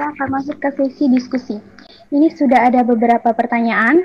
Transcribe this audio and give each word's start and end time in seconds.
kita 0.00 0.16
akan 0.16 0.28
masuk 0.32 0.56
ke 0.56 0.68
sesi 0.80 1.12
diskusi. 1.12 1.60
Ini 2.08 2.32
sudah 2.32 2.72
ada 2.72 2.80
beberapa 2.80 3.36
pertanyaan. 3.36 4.00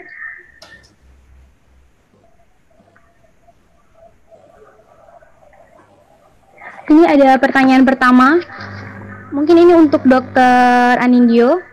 Ini 6.92 7.04
ada 7.16 7.40
pertanyaan 7.40 7.88
pertama. 7.88 8.44
Mungkin 9.32 9.56
ini 9.56 9.72
untuk 9.72 10.04
Dokter 10.04 11.00
Anindyo. 11.00 11.64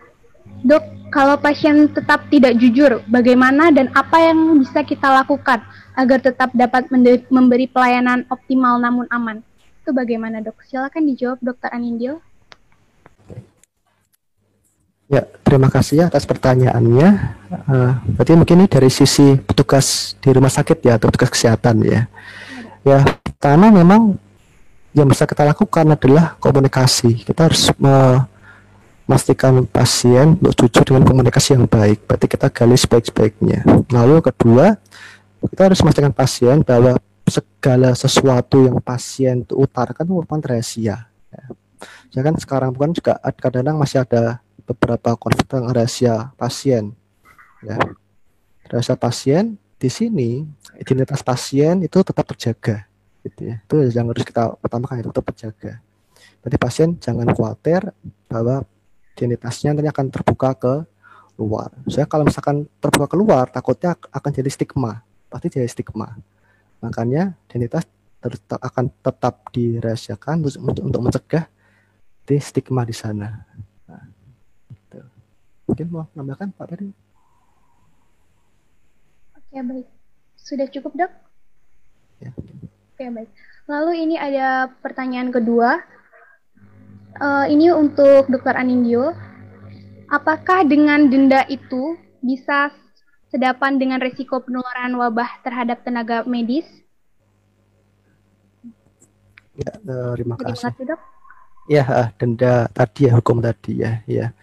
Dok, 0.63 1.11
kalau 1.11 1.35
pasien 1.43 1.91
tetap 1.91 2.23
tidak 2.31 2.55
jujur, 2.63 3.03
bagaimana 3.11 3.75
dan 3.75 3.91
apa 3.91 4.23
yang 4.23 4.63
bisa 4.63 4.87
kita 4.87 5.11
lakukan 5.11 5.67
agar 5.99 6.23
tetap 6.23 6.55
dapat 6.55 6.87
memberi 7.27 7.67
pelayanan 7.67 8.23
optimal 8.31 8.79
namun 8.79 9.11
aman? 9.11 9.43
Itu 9.83 9.91
bagaimana 9.91 10.39
dok? 10.47 10.63
Silakan 10.63 11.11
dijawab 11.11 11.43
Dokter 11.43 11.75
Anindyo. 11.75 12.23
Ya, 15.13 15.29
terima 15.45 15.69
kasih 15.69 16.01
ya 16.01 16.05
atas 16.09 16.25
pertanyaannya. 16.25 17.09
Uh, 17.69 17.93
berarti 18.17 18.33
mungkin 18.33 18.65
ini 18.65 18.69
dari 18.73 18.89
sisi 18.89 19.37
petugas 19.37 20.17
di 20.25 20.33
rumah 20.33 20.49
sakit 20.49 20.81
ya, 20.81 20.97
atau 20.97 21.13
petugas 21.13 21.29
kesehatan 21.37 21.85
ya. 21.85 22.09
Ya, 22.81 23.05
pertama 23.21 23.69
memang 23.69 24.17
yang 24.97 25.05
bisa 25.13 25.29
kita 25.29 25.45
lakukan 25.45 25.85
adalah 25.93 26.41
komunikasi. 26.41 27.29
Kita 27.29 27.53
harus 27.53 27.69
memastikan 27.77 29.69
pasien 29.69 30.41
untuk 30.41 30.73
jujur 30.73 30.81
dengan 30.81 31.05
komunikasi 31.05 31.61
yang 31.61 31.69
baik. 31.69 32.09
Berarti 32.09 32.27
kita 32.33 32.49
gali 32.49 32.81
sebaik-baiknya. 32.81 33.69
Lalu 33.93 34.25
kedua, 34.25 34.81
kita 35.45 35.61
harus 35.69 35.85
memastikan 35.85 36.17
pasien 36.17 36.65
bahwa 36.65 36.97
segala 37.29 37.93
sesuatu 37.93 38.65
yang 38.65 38.81
pasien 38.81 39.45
itu 39.45 39.61
utarakan 39.61 40.09
merupakan 40.09 40.57
rahasia. 40.57 41.12
Ya. 42.15 42.21
kan 42.23 42.35
sekarang 42.39 42.71
bukan 42.75 42.93
juga 42.95 43.19
kadang-kadang 43.21 43.77
masih 43.79 44.05
ada 44.05 44.41
beberapa 44.67 45.17
konflik 45.19 45.47
tentang 45.49 45.71
rahasia 45.71 46.31
pasien. 46.39 46.95
Ya. 47.63 47.77
Rahasia 48.69 48.97
pasien 48.97 49.59
di 49.77 49.91
sini 49.91 50.47
identitas 50.79 51.21
pasien 51.21 51.83
itu 51.83 51.99
tetap 52.03 52.25
terjaga. 52.35 52.87
Gitu 53.23 53.55
ya. 53.55 53.57
Itu 53.63 53.77
yang 53.91 54.11
harus 54.11 54.25
kita 54.27 54.55
utamakan 54.63 55.03
itu 55.03 55.11
tetap 55.11 55.27
terjaga. 55.35 55.73
Berarti 56.43 56.59
pasien 56.59 56.89
jangan 56.99 57.27
khawatir 57.31 57.87
bahwa 58.27 58.67
identitasnya 59.15 59.77
nanti 59.77 59.89
akan 59.91 60.07
terbuka 60.11 60.51
ke 60.59 60.75
luar. 61.39 61.71
Saya 61.89 62.07
kalau 62.07 62.27
misalkan 62.27 62.67
terbuka 62.83 63.07
keluar, 63.11 63.47
takutnya 63.49 63.95
akan 64.11 64.31
jadi 64.31 64.51
stigma. 64.51 65.07
Pasti 65.31 65.49
jadi 65.49 65.69
stigma. 65.71 66.19
Makanya 66.83 67.39
identitas 67.51 67.87
akan 68.51 68.91
tetap 69.03 69.51
dirahasiakan 69.51 70.47
untuk, 70.47 70.83
untuk 70.83 71.01
mencegah 71.03 71.45
di 72.33 72.41
stigma 72.41 72.89
di 72.89 72.97
sana. 72.97 73.29
Nah, 73.85 74.05
gitu. 74.73 75.01
Mungkin 75.69 75.87
mau 75.93 76.09
menambahkan 76.17 76.49
Pak 76.57 76.67
Ferry? 76.73 76.89
Oke 79.37 79.61
baik, 79.61 79.89
sudah 80.41 80.67
cukup 80.73 80.93
dok? 80.97 81.13
Ya. 82.25 82.33
Oke 82.97 83.05
baik. 83.13 83.31
Lalu 83.69 83.93
ini 84.09 84.17
ada 84.17 84.73
pertanyaan 84.81 85.29
kedua. 85.29 85.77
Uh, 87.21 87.45
ini 87.53 87.69
untuk 87.69 88.33
Dokter 88.33 88.57
Anindyo. 88.57 89.13
Apakah 90.09 90.65
dengan 90.65 91.13
denda 91.13 91.45
itu 91.53 92.01
bisa 92.25 92.73
sedapan 93.29 93.77
dengan 93.77 94.01
risiko 94.01 94.41
penularan 94.41 94.97
wabah 94.97 95.45
terhadap 95.45 95.85
tenaga 95.85 96.25
medis? 96.25 96.65
Ya, 99.53 99.73
uh, 99.85 100.17
terima 100.17 100.41
kasih. 100.41 100.73
kasih 100.73 100.97
dok. 100.97 101.01
Ya, 101.71 101.87
uh, 101.87 102.09
denda 102.19 102.67
tadi 102.75 103.07
ya 103.07 103.15
hukum 103.15 103.39
tadi 103.39 103.83
ya, 103.83 104.03
ya. 104.07 104.35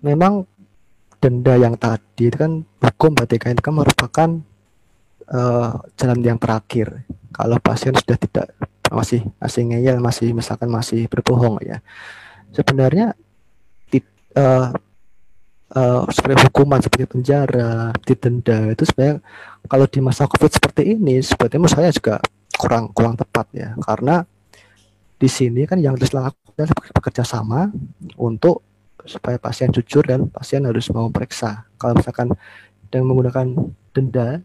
Memang 0.00 0.48
denda 1.20 1.56
yang 1.56 1.76
tadi 1.76 2.28
itu 2.28 2.36
kan 2.36 2.64
hukum 2.64 3.12
kan 3.16 3.26
itu 3.28 3.62
kan 3.64 3.74
merupakan 3.74 4.30
uh, 5.28 5.70
jalan 5.96 6.20
yang 6.24 6.38
terakhir. 6.40 7.04
Kalau 7.34 7.58
pasien 7.60 7.92
sudah 7.92 8.16
tidak 8.16 8.46
masih 8.88 9.26
masih 9.40 9.62
ngeyel, 9.68 9.96
masih 10.00 10.32
misalkan 10.32 10.72
masih 10.72 11.04
berbohong 11.08 11.60
ya. 11.64 11.84
Sebenarnya 12.54 13.12
uh, 14.38 14.68
uh, 15.74 16.02
seperti 16.10 16.50
hukuman 16.50 16.80
seperti 16.82 17.06
penjara, 17.08 17.94
didenda 18.04 18.74
itu 18.74 18.84
sebenarnya 18.86 19.16
kalau 19.66 19.86
di 19.88 19.98
masa 20.02 20.28
covid 20.28 20.50
seperti 20.52 20.94
ini 20.94 21.22
sebetulnya 21.22 21.70
saya 21.70 21.90
juga 21.94 22.20
kurang 22.54 22.94
kurang 22.94 23.18
tepat 23.18 23.46
ya 23.50 23.74
karena 23.82 24.22
di 25.18 25.28
sini 25.30 25.64
kan 25.64 25.80
yang 25.80 25.96
harus 25.96 26.12
bekerja 26.94 27.26
sama 27.26 27.70
untuk 28.14 28.62
supaya 29.04 29.36
pasien 29.36 29.68
jujur 29.74 30.06
dan 30.06 30.30
pasien 30.30 30.64
harus 30.64 30.88
mau 30.94 31.10
periksa. 31.12 31.66
Kalau 31.76 31.98
misalkan 31.98 32.32
dengan 32.88 33.10
menggunakan 33.12 33.46
denda 33.92 34.40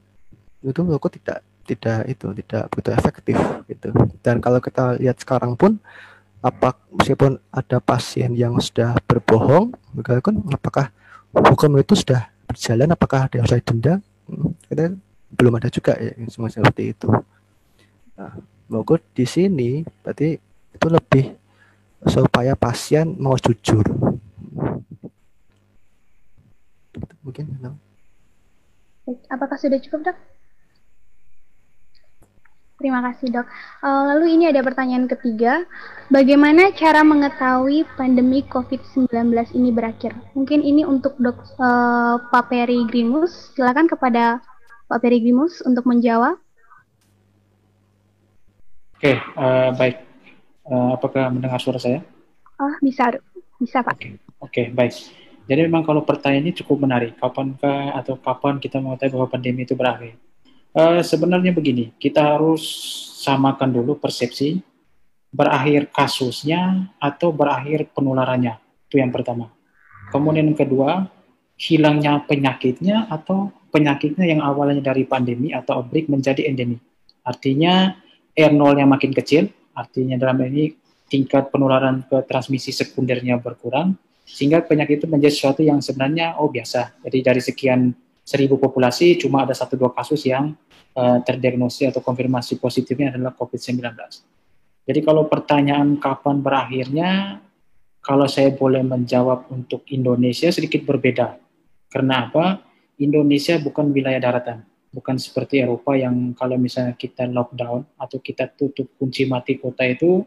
itu 0.66 0.80
menurutku 0.84 1.08
tidak 1.14 1.46
tidak 1.64 2.02
itu 2.10 2.28
tidak 2.44 2.64
begitu 2.74 2.90
efektif 2.92 3.38
gitu. 3.70 3.90
Dan 4.26 4.42
kalau 4.42 4.60
kita 4.60 4.98
lihat 5.00 5.22
sekarang 5.22 5.54
pun 5.56 5.78
apa 6.42 6.76
meskipun 6.92 7.38
ada 7.52 7.78
pasien 7.84 8.34
yang 8.34 8.58
sudah 8.58 8.96
berbohong, 9.06 9.76
kan 10.02 10.36
apakah 10.56 10.92
hukum 11.34 11.78
itu 11.78 11.94
sudah 11.94 12.32
berjalan 12.50 12.90
apakah 12.90 13.30
yang 13.38 13.46
harus 13.46 13.62
denda 13.62 14.02
hmm, 14.26 14.50
kita 14.66 14.98
belum 15.30 15.54
ada 15.62 15.70
juga 15.70 15.94
ya 16.02 16.10
semua 16.34 16.50
seperti 16.50 16.98
itu 16.98 17.10
nah 18.18 18.34
di 19.14 19.26
sini 19.30 19.86
berarti 20.02 20.42
itu 20.74 20.88
lebih 20.90 21.38
supaya 22.08 22.56
pasien 22.56 23.18
mau 23.20 23.36
jujur 23.36 23.84
mungkin 27.26 27.46
apakah 29.28 29.58
sudah 29.60 29.80
cukup 29.84 30.12
dok 30.12 30.18
Terima 32.80 33.04
kasih 33.04 33.28
dok. 33.36 33.44
Uh, 33.84 34.16
lalu 34.16 34.40
ini 34.40 34.48
ada 34.48 34.64
pertanyaan 34.64 35.04
ketiga, 35.04 35.68
bagaimana 36.08 36.72
cara 36.72 37.04
mengetahui 37.04 37.84
pandemi 38.00 38.40
COVID-19 38.48 39.12
ini 39.52 39.68
berakhir? 39.76 40.16
Mungkin 40.32 40.64
ini 40.64 40.88
untuk 40.88 41.20
dok 41.20 41.60
uh, 41.60 42.24
Pak 42.32 42.48
Peri 42.48 42.88
Grimus. 42.88 43.52
Silakan 43.52 43.92
kepada 43.92 44.40
Pak 44.88 44.96
Peri 45.04 45.20
Grimus 45.20 45.60
untuk 45.68 45.84
menjawab. 45.92 46.40
Oke, 48.96 49.12
okay, 49.12 49.16
uh, 49.36 49.76
baik. 49.76 50.09
Uh, 50.70 50.94
apakah 50.94 51.34
mendengar 51.34 51.58
suara 51.58 51.82
saya? 51.82 52.06
Oh, 52.62 52.74
bisa, 52.78 53.18
bisa 53.58 53.82
Pak. 53.82 53.98
Oke, 53.98 54.06
okay. 54.06 54.12
okay, 54.38 54.66
baik. 54.70 54.94
Jadi 55.50 55.66
memang 55.66 55.82
kalau 55.82 56.06
pertanyaan 56.06 56.46
ini 56.46 56.54
cukup 56.62 56.86
menarik. 56.86 57.18
Kapankah 57.18 57.98
atau 57.98 58.22
kapan 58.22 58.62
kita 58.62 58.78
mengetahui 58.78 59.18
bahwa 59.18 59.28
pandemi 59.34 59.66
itu 59.66 59.74
berakhir? 59.74 60.14
Uh, 60.78 61.02
sebenarnya 61.02 61.50
begini, 61.50 61.90
kita 61.98 62.38
harus 62.38 62.62
samakan 63.18 63.74
dulu 63.74 63.98
persepsi 63.98 64.62
berakhir 65.30 65.90
kasusnya 65.90 66.94
atau 67.02 67.34
berakhir 67.34 67.90
penularannya. 67.94 68.62
Itu 68.90 69.02
yang 69.02 69.10
pertama. 69.10 69.50
Kemudian 70.10 70.50
yang 70.50 70.58
kedua, 70.58 71.10
hilangnya 71.58 72.22
penyakitnya 72.26 73.10
atau 73.10 73.54
penyakitnya 73.70 74.26
yang 74.26 74.42
awalnya 74.42 74.82
dari 74.82 75.06
pandemi 75.06 75.54
atau 75.54 75.82
outbreak 75.82 76.10
menjadi 76.10 76.50
endemi. 76.50 76.82
Artinya 77.22 77.94
R0-nya 78.34 78.90
makin 78.90 79.14
kecil, 79.14 79.54
artinya 79.80 80.20
dalam 80.20 80.36
ini 80.44 80.76
tingkat 81.08 81.50
penularan 81.50 82.04
ke 82.06 82.22
transmisi 82.28 82.76
sekundernya 82.76 83.40
berkurang, 83.40 83.96
sehingga 84.28 84.62
penyakit 84.62 85.02
itu 85.02 85.08
menjadi 85.08 85.34
sesuatu 85.34 85.64
yang 85.64 85.80
sebenarnya 85.80 86.38
oh 86.38 86.52
biasa. 86.52 87.02
Jadi 87.08 87.18
dari 87.24 87.42
sekian 87.42 87.90
seribu 88.22 88.62
populasi 88.62 89.18
cuma 89.18 89.48
ada 89.48 89.58
satu 89.58 89.74
dua 89.74 89.90
kasus 89.90 90.22
yang 90.28 90.54
uh, 90.94 91.18
terdiagnosis 91.26 91.90
atau 91.90 92.04
konfirmasi 92.06 92.62
positifnya 92.62 93.10
adalah 93.10 93.34
COVID-19. 93.34 93.82
Jadi 94.86 95.00
kalau 95.02 95.26
pertanyaan 95.26 95.98
kapan 95.98 96.38
berakhirnya, 96.42 97.42
kalau 98.06 98.30
saya 98.30 98.54
boleh 98.54 98.86
menjawab 98.86 99.50
untuk 99.50 99.86
Indonesia 99.90 100.50
sedikit 100.54 100.86
berbeda. 100.86 101.42
Karena 101.90 102.30
apa? 102.30 102.62
Indonesia 103.02 103.58
bukan 103.58 103.90
wilayah 103.96 104.20
daratan, 104.20 104.62
bukan 104.90 105.18
seperti 105.22 105.62
Eropa 105.62 105.94
yang 105.94 106.34
kalau 106.34 106.58
misalnya 106.58 106.98
kita 106.98 107.30
lockdown 107.30 107.86
atau 107.98 108.18
kita 108.18 108.50
tutup 108.54 108.90
kunci 108.98 109.30
mati 109.30 109.58
kota 109.62 109.86
itu, 109.86 110.26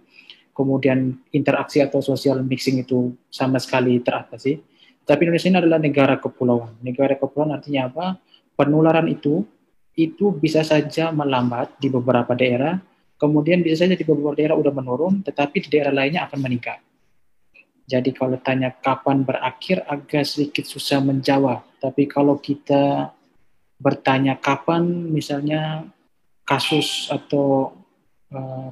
kemudian 0.54 1.18
interaksi 1.34 1.82
atau 1.82 1.98
social 1.98 2.40
mixing 2.46 2.82
itu 2.82 3.14
sama 3.32 3.58
sekali 3.58 3.98
teratasi 3.98 4.72
tapi 5.02 5.26
Indonesia 5.26 5.50
ini 5.50 5.58
adalah 5.58 5.80
negara 5.82 6.14
kepulauan. 6.18 6.78
Negara 6.78 7.18
kepulauan 7.18 7.58
artinya 7.58 7.90
apa? 7.90 8.06
Penularan 8.54 9.10
itu 9.10 9.42
itu 9.92 10.32
bisa 10.32 10.64
saja 10.64 11.12
melambat 11.12 11.76
di 11.76 11.92
beberapa 11.92 12.32
daerah, 12.32 12.80
kemudian 13.20 13.60
bisa 13.60 13.84
saja 13.84 13.92
di 13.92 14.06
beberapa 14.06 14.32
daerah 14.32 14.56
udah 14.56 14.72
menurun, 14.72 15.20
tetapi 15.20 15.60
di 15.66 15.68
daerah 15.68 15.92
lainnya 15.92 16.24
akan 16.24 16.38
meningkat. 16.40 16.80
Jadi 17.84 18.14
kalau 18.14 18.38
tanya 18.40 18.72
kapan 18.72 19.26
berakhir 19.26 19.84
agak 19.84 20.24
sedikit 20.24 20.64
susah 20.64 21.02
menjawab. 21.02 21.66
Tapi 21.82 22.06
kalau 22.08 22.38
kita 22.38 23.10
bertanya 23.82 24.38
kapan 24.38 25.10
misalnya 25.10 25.90
kasus 26.46 27.10
atau 27.10 27.74
uh, 28.30 28.70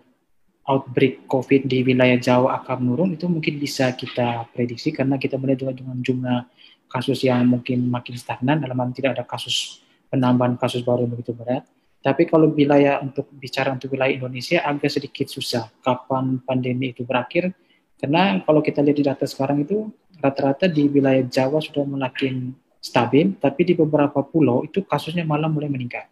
outbreak 0.70 1.26
COVID 1.26 1.66
di 1.66 1.82
wilayah 1.82 2.14
Jawa 2.14 2.62
akan 2.62 2.86
menurun 2.86 3.18
itu 3.18 3.26
mungkin 3.26 3.58
bisa 3.58 3.90
kita 3.98 4.46
prediksi 4.54 4.94
karena 4.94 5.18
kita 5.18 5.34
melihat 5.34 5.74
dengan 5.74 5.98
jumlah 5.98 6.46
kasus 6.86 7.26
yang 7.26 7.42
mungkin 7.46 7.90
makin 7.90 8.14
stagnan 8.14 8.62
dalam 8.62 8.78
arti 8.78 9.02
tidak 9.02 9.18
ada 9.18 9.24
kasus 9.26 9.82
penambahan 10.10 10.54
kasus 10.54 10.86
baru 10.86 11.06
yang 11.06 11.14
begitu 11.18 11.34
berat. 11.34 11.66
Tapi 12.00 12.24
kalau 12.30 12.48
wilayah 12.54 13.02
untuk 13.02 13.28
bicara 13.34 13.76
untuk 13.76 13.92
wilayah 13.92 14.14
Indonesia 14.24 14.64
agak 14.64 14.88
sedikit 14.88 15.28
susah 15.28 15.68
kapan 15.84 16.40
pandemi 16.40 16.96
itu 16.96 17.04
berakhir 17.04 17.52
karena 18.00 18.40
kalau 18.40 18.64
kita 18.64 18.80
lihat 18.80 18.96
di 18.96 19.04
data 19.04 19.28
sekarang 19.28 19.68
itu 19.68 19.92
rata-rata 20.16 20.64
di 20.64 20.88
wilayah 20.88 21.20
Jawa 21.28 21.60
sudah 21.60 21.84
makin 21.84 22.56
stabil, 22.80 23.36
tapi 23.36 23.60
di 23.68 23.74
beberapa 23.76 24.24
pulau 24.24 24.64
itu 24.64 24.80
kasusnya 24.82 25.22
malah 25.22 25.52
mulai 25.52 25.68
meningkat. 25.68 26.08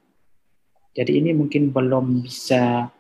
Jadi 0.92 1.20
ini 1.20 1.32
mungkin 1.32 1.72
belum 1.72 2.22
bisa 2.22 2.92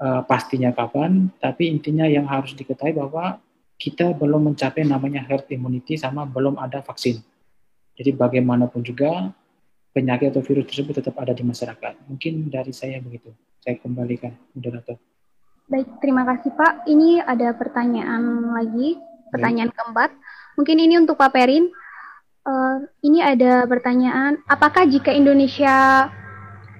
uh, 0.00 0.22
pastinya 0.24 0.72
kapan, 0.72 1.28
tapi 1.36 1.68
intinya 1.68 2.08
yang 2.08 2.24
harus 2.24 2.56
diketahui 2.56 2.96
bahwa 2.96 3.38
kita 3.76 4.14
belum 4.16 4.52
mencapai 4.52 4.86
namanya 4.86 5.20
herd 5.26 5.50
immunity 5.52 5.98
sama 5.98 6.24
belum 6.24 6.56
ada 6.56 6.80
vaksin. 6.80 7.20
Jadi 7.98 8.16
bagaimanapun 8.16 8.80
juga 8.80 9.34
penyakit 9.92 10.32
atau 10.32 10.40
virus 10.40 10.70
tersebut 10.72 11.04
tetap 11.04 11.18
ada 11.20 11.36
di 11.36 11.44
masyarakat. 11.44 12.08
Mungkin 12.08 12.48
dari 12.48 12.72
saya 12.72 12.96
begitu. 13.02 13.34
Saya 13.60 13.78
kembalikan, 13.78 14.32
moderator. 14.56 14.96
Baik, 15.68 15.88
terima 16.02 16.26
kasih 16.26 16.50
Pak. 16.56 16.88
Ini 16.88 17.22
ada 17.22 17.54
pertanyaan 17.54 18.54
lagi, 18.54 18.98
pertanyaan 19.30 19.70
Baik. 19.70 19.78
keempat. 19.78 20.10
Mungkin 20.58 20.76
ini 20.78 20.94
untuk 20.98 21.16
Pak 21.20 21.30
Perin. 21.30 21.70
Ini 23.02 23.18
ada 23.18 23.66
pertanyaan, 23.66 24.38
apakah 24.46 24.86
jika 24.86 25.10
Indonesia 25.10 26.06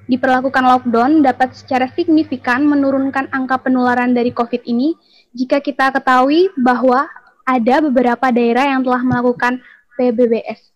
diperlakukan 0.07 0.63
lockdown 0.63 1.23
dapat 1.23 1.55
secara 1.55 1.91
signifikan 1.91 2.63
menurunkan 2.67 3.31
angka 3.31 3.59
penularan 3.59 4.15
dari 4.15 4.31
COVID 4.35 4.67
ini 4.67 4.95
jika 5.35 5.63
kita 5.63 5.91
ketahui 5.95 6.51
bahwa 6.59 7.11
ada 7.43 7.83
beberapa 7.83 8.31
daerah 8.31 8.71
yang 8.71 8.87
telah 8.87 9.03
melakukan 9.03 9.59
PBBS? 9.99 10.71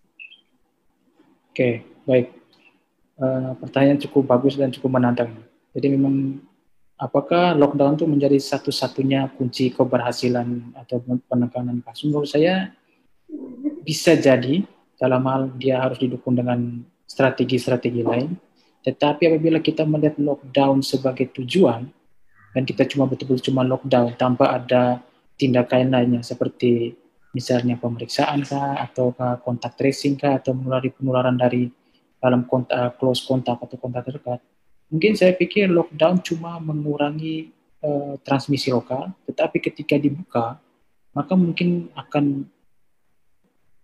Oke, 1.54 1.86
baik. 2.06 2.34
Uh, 3.16 3.54
pertanyaan 3.62 4.02
cukup 4.02 4.26
bagus 4.26 4.58
dan 4.58 4.74
cukup 4.74 4.98
menantang. 4.98 5.30
Jadi 5.72 5.94
memang 5.94 6.42
apakah 6.98 7.54
lockdown 7.54 7.96
itu 7.96 8.06
menjadi 8.06 8.38
satu-satunya 8.38 9.30
kunci 9.34 9.72
keberhasilan 9.72 10.74
atau 10.74 11.00
penekanan 11.30 11.80
kasus? 11.86 12.10
Menurut 12.10 12.28
saya 12.28 12.74
bisa 13.86 14.18
jadi 14.18 14.66
dalam 14.96 15.22
hal 15.28 15.52
dia 15.56 15.80
harus 15.80 16.00
didukung 16.00 16.36
dengan 16.36 16.82
strategi-strategi 17.06 18.02
lain. 18.02 18.34
Tetapi 18.82 19.28
apabila 19.28 19.58
kita 19.60 19.82
melihat 19.82 20.16
lockdown 20.18 20.80
sebagai 20.82 21.30
tujuan 21.36 21.90
dan 22.56 22.62
kita 22.64 22.88
cuma 22.88 23.04
betul-betul 23.04 23.52
cuma 23.52 23.60
lockdown 23.60 24.16
tanpa 24.16 24.56
ada 24.56 25.04
tindakan 25.36 25.92
lainnya 25.92 26.24
seperti 26.24 26.96
misalnya 27.36 27.76
pemeriksaan 27.76 28.48
kah 28.48 28.80
atau 28.80 29.12
kontak 29.44 29.76
tracing 29.76 30.16
kah 30.16 30.40
atau 30.40 30.56
menulari 30.56 30.88
penularan 30.88 31.36
dari 31.36 31.68
dalam 32.16 32.48
kontak 32.48 32.96
close 32.96 33.20
kontak 33.28 33.60
atau 33.60 33.76
kontak 33.76 34.08
terdekat 34.08 34.40
mungkin 34.88 35.12
saya 35.12 35.36
pikir 35.36 35.68
lockdown 35.68 36.24
cuma 36.24 36.56
mengurangi 36.56 37.52
uh, 37.84 38.16
transmisi 38.24 38.72
lokal 38.72 39.12
tetapi 39.28 39.60
ketika 39.60 40.00
dibuka 40.00 40.56
maka 41.12 41.36
mungkin 41.36 41.92
akan 41.92 42.48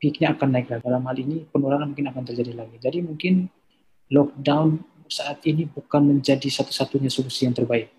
peaknya 0.02 0.34
akan 0.34 0.48
naik 0.50 0.66
lagi 0.66 0.82
dalam 0.82 1.06
hal 1.06 1.16
ini 1.22 1.46
penularan 1.46 1.94
mungkin 1.94 2.10
akan 2.10 2.22
terjadi 2.26 2.52
lagi 2.58 2.76
jadi 2.82 2.98
mungkin 3.06 3.46
lockdown 4.10 4.82
saat 5.06 5.38
ini 5.46 5.70
bukan 5.70 6.02
menjadi 6.10 6.50
satu-satunya 6.50 7.06
solusi 7.06 7.46
yang 7.46 7.54
terbaik 7.54 7.94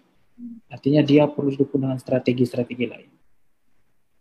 artinya 0.67 0.99
dia 0.99 1.23
perlu 1.31 1.55
didukung 1.55 1.87
dengan 1.87 1.95
strategi-strategi 1.95 2.85
lain 2.91 3.13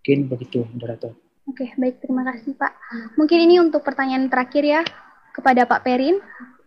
Mungkin 0.03 0.27
begitu, 0.27 0.67
moderator. 0.67 1.15
Oke, 1.47 1.71
baik. 1.79 2.03
Terima 2.03 2.27
kasih, 2.27 2.59
Pak. 2.59 2.75
Mungkin 3.15 3.39
ini 3.39 3.63
untuk 3.63 3.87
pertanyaan 3.87 4.27
terakhir 4.27 4.67
ya 4.67 4.83
kepada 5.31 5.63
Pak 5.63 5.87
Perin. 5.87 6.19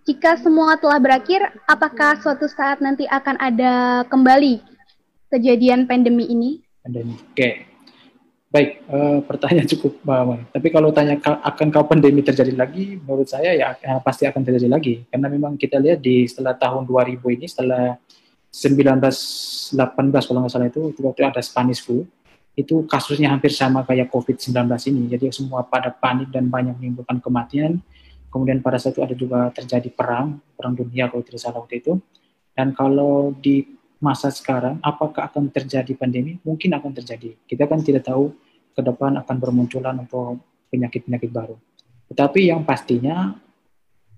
Jika 0.07 0.39
semua 0.39 0.79
telah 0.79 1.03
berakhir, 1.03 1.43
apakah 1.67 2.15
suatu 2.23 2.47
saat 2.47 2.79
nanti 2.79 3.03
akan 3.03 3.35
ada 3.35 4.07
kembali 4.07 4.63
kejadian 5.35 5.83
pandemi 5.83 6.31
ini? 6.31 6.63
Pandemi. 6.79 7.19
Oke. 7.35 7.74
Baik, 8.55 8.87
uh, 8.87 9.19
pertanyaan 9.27 9.67
cukup 9.75 9.99
uh, 10.07 10.39
Tapi 10.55 10.71
kalau 10.71 10.87
tanya 10.95 11.19
akan 11.19 11.67
kapan 11.75 11.99
pandemi 11.99 12.23
terjadi 12.23 12.55
lagi, 12.55 12.95
menurut 13.03 13.27
saya 13.27 13.51
ya, 13.51 13.75
ya 13.75 13.99
pasti 13.99 14.23
akan 14.23 14.47
terjadi 14.47 14.71
lagi. 14.71 15.03
Karena 15.11 15.27
memang 15.27 15.59
kita 15.59 15.75
lihat 15.75 15.99
di 15.99 16.23
setelah 16.23 16.55
tahun 16.55 16.87
2000 16.87 17.19
ini, 17.35 17.51
setelah 17.51 17.99
1918 18.47 19.75
kalau 20.07 20.39
nggak 20.39 20.53
salah 20.55 20.71
itu, 20.71 20.87
waktu 21.03 21.21
ada 21.27 21.43
Spanish 21.43 21.83
flu, 21.83 22.07
itu 22.55 22.87
kasusnya 22.87 23.27
hampir 23.27 23.51
sama 23.51 23.83
kayak 23.83 24.07
COVID-19 24.07 24.55
ini. 24.87 25.11
Jadi 25.11 25.35
semua 25.35 25.67
pada 25.67 25.91
panik 25.91 26.31
dan 26.31 26.47
banyak 26.47 26.79
menimbulkan 26.79 27.19
kematian. 27.19 27.83
Kemudian 28.31 28.63
pada 28.63 28.79
saat 28.79 28.95
itu 28.95 29.03
ada 29.03 29.15
juga 29.19 29.51
terjadi 29.51 29.91
perang, 29.91 30.39
perang 30.55 30.79
dunia 30.79 31.11
kalau 31.11 31.27
tidak 31.27 31.43
salah 31.43 31.59
waktu 31.59 31.83
itu. 31.83 31.99
Dan 32.55 32.71
kalau 32.71 33.35
di 33.35 33.67
masa 33.99 34.31
sekarang, 34.31 34.79
apakah 34.79 35.27
akan 35.27 35.51
terjadi 35.51 35.91
pandemi? 35.99 36.39
Mungkin 36.47 36.71
akan 36.71 36.95
terjadi. 36.95 37.35
Kita 37.43 37.67
kan 37.67 37.83
tidak 37.83 38.07
tahu 38.07 38.44
ke 38.75 38.81
depan 38.83 39.15
akan 39.23 39.35
bermunculan 39.39 39.95
atau 40.03 40.35
penyakit-penyakit 40.67 41.31
baru. 41.31 41.55
Tetapi 42.11 42.51
yang 42.51 42.67
pastinya 42.67 43.33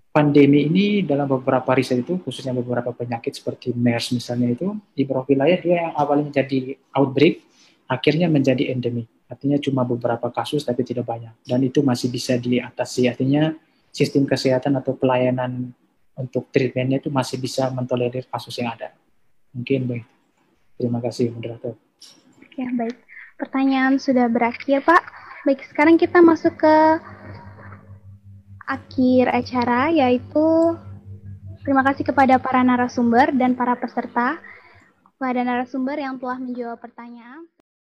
pandemi 0.09 0.65
ini 0.65 1.06
dalam 1.06 1.30
beberapa 1.30 1.77
riset 1.77 2.01
itu 2.01 2.18
khususnya 2.25 2.51
beberapa 2.57 2.89
penyakit 2.89 3.38
seperti 3.38 3.69
MERS 3.77 4.18
misalnya 4.18 4.50
itu 4.50 4.74
di 4.98 5.06
beberapa 5.06 5.30
wilayah 5.30 5.57
dia 5.62 5.75
yang 5.86 5.94
awalnya 5.94 6.42
jadi 6.42 6.74
outbreak 6.98 7.45
akhirnya 7.86 8.27
menjadi 8.27 8.74
endemi. 8.74 9.06
Artinya 9.30 9.62
cuma 9.62 9.86
beberapa 9.86 10.33
kasus 10.33 10.65
tapi 10.65 10.81
tidak 10.81 11.06
banyak. 11.06 11.31
Dan 11.45 11.62
itu 11.62 11.86
masih 11.86 12.10
bisa 12.10 12.39
diatasi. 12.39 13.12
Artinya 13.12 13.53
sistem 13.94 14.25
kesehatan 14.25 14.74
atau 14.80 14.98
pelayanan 14.98 15.69
untuk 16.18 16.50
treatmentnya 16.50 16.98
itu 16.98 17.13
masih 17.13 17.38
bisa 17.38 17.69
mentolerir 17.69 18.25
kasus 18.25 18.57
yang 18.57 18.74
ada. 18.74 18.95
Mungkin 19.53 19.86
baik. 19.86 20.06
Terima 20.81 21.00
kasih 21.03 21.30
moderator. 21.30 21.77
Ya 22.57 22.68
baik. 22.74 23.06
Pertanyaan 23.38 24.01
sudah 24.01 24.25
berakhir 24.25 24.81
Pak. 24.81 25.04
Baik 25.45 25.62
sekarang 25.69 26.01
kita 26.01 26.25
masuk 26.25 26.57
ke 26.57 26.75
akhir 28.68 29.31
acara 29.31 29.94
yaitu 29.94 30.75
terima 31.62 31.86
kasih 31.86 32.04
kepada 32.04 32.42
para 32.42 32.66
narasumber 32.66 33.31
dan 33.38 33.56
para 33.56 33.78
peserta 33.78 34.42
kepada 35.06 35.39
narasumber 35.45 36.01
yang 36.01 36.18
telah 36.18 36.42
menjawab 36.42 36.81
pertanyaan. 36.81 37.45